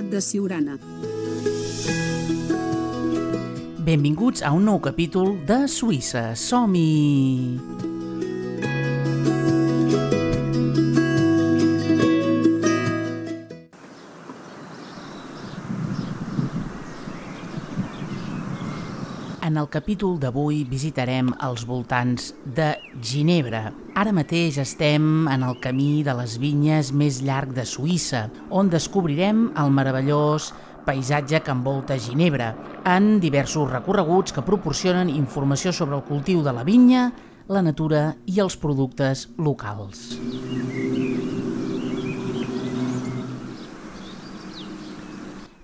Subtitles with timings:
[0.00, 0.78] Bernat de Siurana.
[3.84, 6.32] Benvinguts a un nou capítol de Suïssa.
[6.36, 7.89] Som-hi!
[19.60, 22.70] El capítol d'avui visitarem els voltants de
[23.04, 23.68] Ginebra.
[23.98, 29.50] Ara mateix estem en el camí de les vinyes més llarg de Suïssa, on descobrirem
[29.60, 30.50] el meravellós
[30.86, 32.54] paisatge que envolta Ginebra,
[32.88, 37.10] en diversos recorreguts que proporcionen informació sobre el cultiu de la vinya,
[37.50, 40.08] la natura i els productes locals.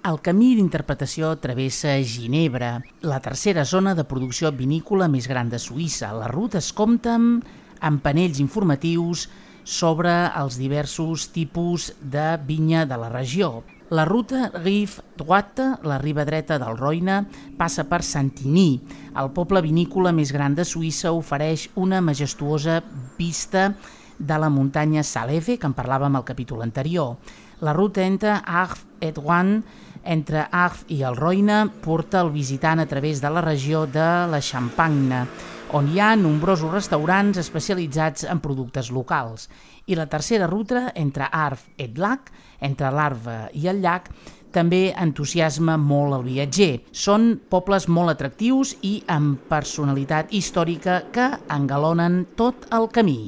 [0.00, 2.70] El camí d'interpretació travessa Ginebra,
[3.04, 6.08] la tercera zona de producció vinícola més gran de Suïssa.
[6.16, 9.26] La ruta es compta amb panells informatius
[9.60, 13.60] sobre els diversos tipus de vinya de la regió.
[13.92, 17.26] La ruta Rive Droite, la riba dreta del Roine,
[17.58, 18.80] passa per Santigny.
[19.20, 22.80] El poble vinícola més gran de Suïssa ofereix una majestuosa
[23.18, 23.74] vista
[24.16, 27.18] de la muntanya Salève, que en parlàvem al capítol anterior.
[27.60, 29.58] La ruta entre Arf et Rouen
[30.04, 34.40] entre Arf i el Roine porta el visitant a través de la regió de la
[34.40, 35.24] Champagne,
[35.72, 39.48] on hi ha nombrosos restaurants especialitzats en productes locals.
[39.86, 44.10] I la tercera ruta, entre Arf et Lac, entre l'Arve i el llac,
[44.50, 46.72] també entusiasma molt el viatger.
[46.90, 53.20] Són pobles molt atractius i amb personalitat històrica que engalonen tot el camí.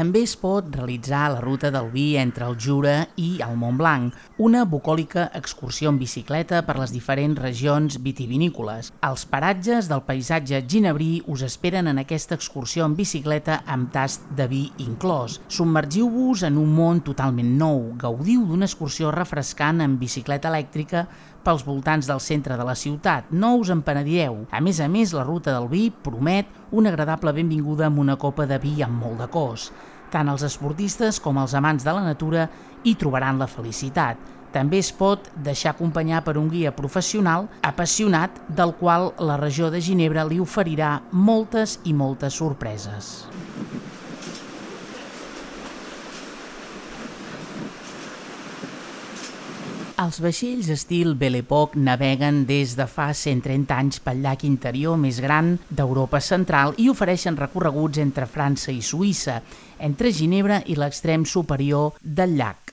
[0.00, 4.14] També es pot realitzar la ruta del vi entre el Jura i el Mont Blanc,
[4.40, 8.88] una bucòlica excursió en bicicleta per les diferents regions vitivinícoles.
[9.04, 14.46] Els paratges del paisatge ginebrí us esperen en aquesta excursió en bicicleta amb tast de
[14.48, 15.36] vi inclòs.
[15.52, 21.10] Submergiu-vos en un món totalment nou, gaudiu d'una excursió refrescant en bicicleta elèctrica
[21.44, 23.30] pels voltants del centre de la ciutat.
[23.30, 24.44] No us en penedireu.
[24.50, 28.46] A més a més, la ruta del vi promet una agradable benvinguda amb una copa
[28.46, 29.70] de vi amb molt de cos.
[30.10, 32.48] Tant els esportistes com els amants de la natura
[32.82, 34.18] hi trobaran la felicitat.
[34.50, 39.80] També es pot deixar acompanyar per un guia professional apassionat del qual la regió de
[39.80, 43.14] Ginebra li oferirà moltes i moltes sorpreses.
[50.00, 55.18] Els vaixells estil Belle Époque naveguen des de fa 130 anys pel llac interior més
[55.20, 59.42] gran d'Europa central i ofereixen recorreguts entre França i Suïssa,
[59.76, 62.72] entre Ginebra i l'extrem superior del llac.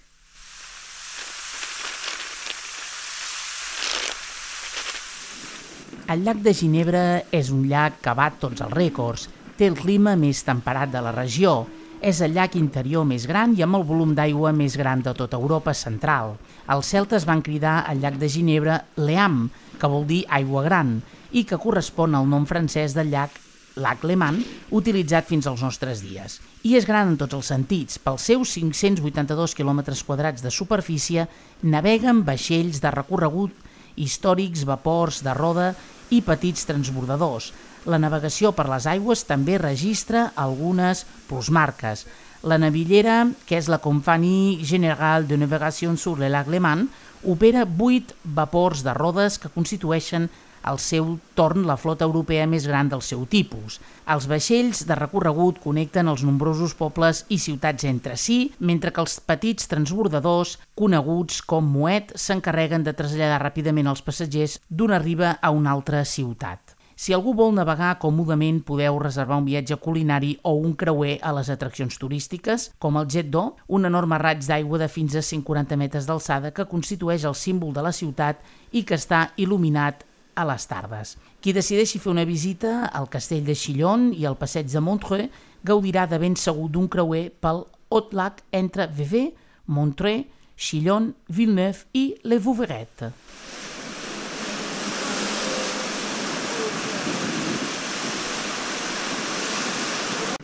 [6.07, 7.05] El llac de Ginebra
[7.35, 9.27] és un llac que bat tots els rècords.
[9.59, 11.65] Té el clima més temperat de la regió,
[12.01, 15.39] és el llac interior més gran i amb el volum d'aigua més gran de tota
[15.39, 16.35] Europa central.
[16.69, 19.47] Els celtes van cridar al llac de Ginebra Leam,
[19.79, 20.99] que vol dir aigua gran,
[21.31, 23.35] i que correspon al nom francès del llac
[23.77, 24.39] Lac Leman,
[24.73, 26.39] utilitzat fins als nostres dies.
[26.65, 27.99] I és gran en tots els sentits.
[28.01, 31.27] Pels seus 582 km quadrats de superfície
[31.61, 33.53] naveguen vaixells de recorregut
[33.97, 35.71] històrics, vapors de roda
[36.13, 37.51] i petits transbordadors.
[37.87, 42.01] La navegació per les aigües també registra algunes plusmarques.
[42.43, 46.89] La navillera, que és la Compagnie Générale de Navigation sur le Lac Léman,
[47.23, 50.27] opera 8 vapors de rodes que constitueixen
[50.67, 53.79] al seu torn la flota europea més gran del seu tipus.
[54.03, 59.21] Els vaixells de recorregut connecten els nombrosos pobles i ciutats entre si, mentre que els
[59.23, 65.71] petits transbordadors, coneguts com Moet, s'encarreguen de traslladar ràpidament els passatgers d'una riba a una
[65.71, 66.76] altra ciutat.
[66.97, 71.51] Si algú vol navegar còmodament, podeu reservar un viatge culinari o un creuer a les
[71.53, 76.07] atraccions turístiques, com el Jet d'O, un enorme raig d'aigua de fins a 140 metres
[76.09, 78.41] d'alçada que constitueix el símbol de la ciutat
[78.73, 80.01] i que està il·luminat
[80.33, 81.13] a les tardes.
[81.37, 85.29] Qui decideixi fer una visita al castell de Chillon i al passeig de Montreux
[85.61, 89.35] gaudirà de ben segur d'un creuer pel Haut Lac entre Vevey,
[89.67, 90.25] Montreux,
[90.57, 93.11] Chillon, Villeneuve i Le Vouveret.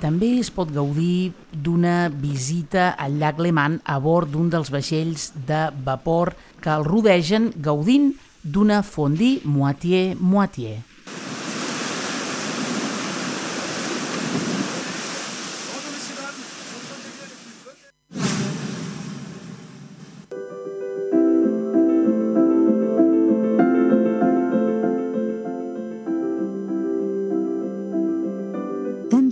[0.03, 1.31] També es pot gaudir
[1.63, 7.53] d'una visita al llac Leman a bord d'un dels vaixells de vapor que el rodegen
[7.55, 8.11] gaudint
[8.43, 10.81] d'una fondue moitié-moitié.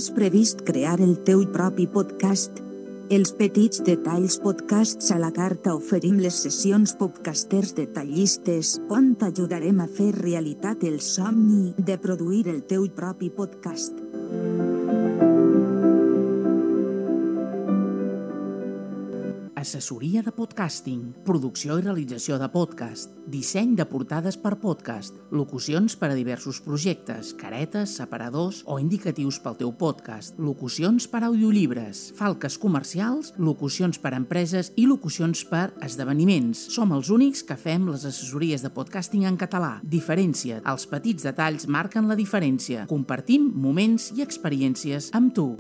[0.02, 2.58] Tens previst crear el teu propi podcast?
[3.14, 9.92] Els petits detalls podcasts a la carta oferim les sessions podcasters detallistes on t'ajudarem a
[10.02, 14.01] fer realitat el somni de produir el teu propi podcast.
[19.62, 26.10] Assessoria de podcasting, producció i realització de podcast, disseny de portades per podcast, locucions per
[26.10, 32.58] a diversos projectes, caretes, separadors o indicatius pel teu podcast, locucions per a audiolibres, falques
[32.58, 36.66] comercials, locucions per a empreses i locucions per a esdeveniments.
[36.74, 39.76] Som els únics que fem les assessories de podcasting en català.
[39.86, 40.64] Diferència.
[40.66, 42.90] Els petits detalls marquen la diferència.
[42.90, 45.52] Compartim moments i experiències amb tu.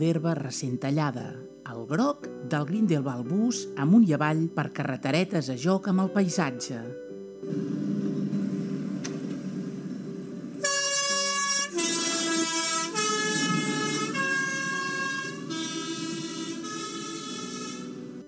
[0.00, 1.30] D'herba recent tallada,
[1.72, 6.78] el groc del Grindelwald bus amunt i avall per carreteretes a joc amb el paisatge.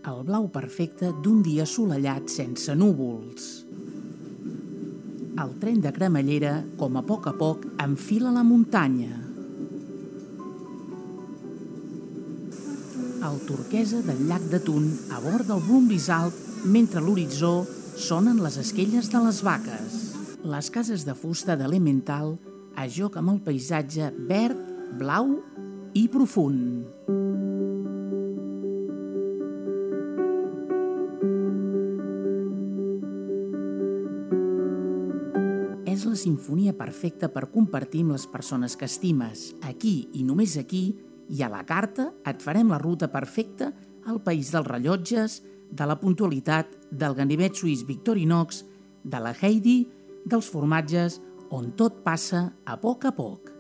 [0.09, 3.49] El blau perfecte d'un dia assolellat sense núvols.
[5.39, 9.28] El tren de cremallera, com a poc a poc, enfila la muntanya.
[13.29, 17.67] El turquesa del llac de Tun a bord del Brumbis Alt mentre l'horitzó
[17.99, 19.97] sonen les esquelles de les vaques.
[20.49, 22.37] Les cases de fusta d'Elemental
[22.79, 24.61] a joc amb el paisatge verd,
[25.01, 25.35] blau
[25.99, 26.87] i profund.
[35.89, 39.51] És la sinfonia perfecta per compartir amb les persones que estimes.
[39.67, 40.95] Aquí i només aquí
[41.29, 43.73] i a la carta et farem la ruta perfecta
[44.09, 48.65] al país dels rellotges, de la puntualitat, del ganivet suís Victorinox,
[49.05, 49.83] de la Heidi,
[50.25, 51.21] dels formatges,
[51.51, 53.53] on tot passa a poc a poc.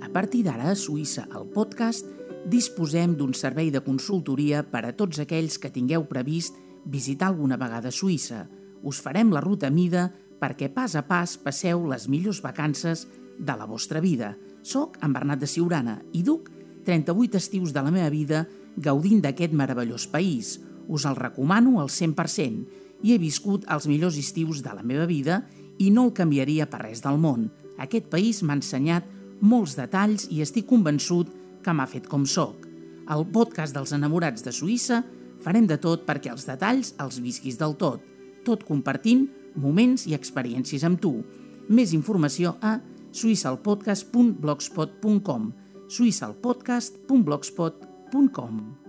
[0.00, 2.08] A partir d'ara, a Suïssa, al podcast,
[2.48, 6.56] disposem d'un servei de consultoria per a tots aquells que tingueu previst
[6.86, 8.46] visitar alguna vegada Suïssa.
[8.86, 10.06] Us farem la ruta mida
[10.46, 14.36] perquè pas a pas passeu les millors vacances de la vostra vida.
[14.62, 16.52] Soc en Bernat de Siurana i duc
[16.86, 18.44] 38 estius de la meva vida
[18.78, 20.60] gaudint d'aquest meravellós país.
[20.86, 25.40] Us el recomano al 100% i he viscut els millors estius de la meva vida
[25.82, 27.48] i no el canviaria per res del món.
[27.82, 29.08] Aquest país m'ha ensenyat
[29.42, 31.32] molts detalls i estic convençut
[31.64, 32.68] que m'ha fet com sóc.
[33.10, 35.02] Al podcast dels enamorats de Suïssa
[35.42, 37.98] farem de tot perquè els detalls els visquis del tot,
[38.46, 39.26] tot compartint
[39.56, 41.24] moments i experiències amb tu.
[41.68, 42.80] Més informació a
[43.16, 45.52] suïssalpodcast.blogspot.com
[45.86, 48.85] suïssalpodcast.blogspot.com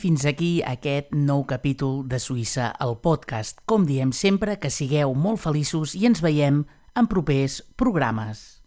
[0.00, 3.60] fins aquí aquest nou capítol de Suïssa al podcast.
[3.68, 6.62] Com diem sempre, que sigueu molt feliços i ens veiem
[6.96, 8.62] en propers programes.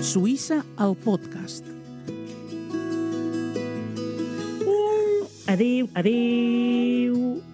[0.00, 1.68] Suïssa al podcast.
[5.46, 7.53] Adéu, adéu.